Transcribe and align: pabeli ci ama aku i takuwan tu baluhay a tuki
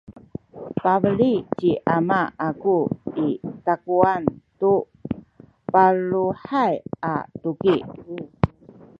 pabeli 0.79 1.31
ci 1.57 1.71
ama 1.95 2.21
aku 2.47 2.77
i 3.27 3.27
takuwan 3.65 4.23
tu 4.59 4.73
baluhay 5.73 6.73
a 7.11 7.13
tuki 7.41 7.75